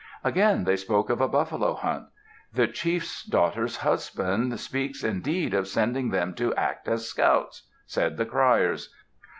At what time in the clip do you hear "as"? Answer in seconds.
6.87-7.07